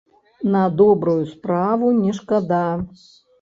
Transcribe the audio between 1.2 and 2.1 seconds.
справу